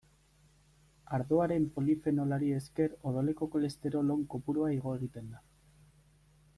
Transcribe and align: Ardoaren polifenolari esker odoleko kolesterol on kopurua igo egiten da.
Ardoaren 1.17 1.67
polifenolari 1.75 2.49
esker 2.61 2.97
odoleko 3.11 3.49
kolesterol 3.57 4.13
on 4.17 4.27
kopurua 4.35 4.73
igo 4.79 4.99
egiten 5.01 5.33
da. 5.37 5.45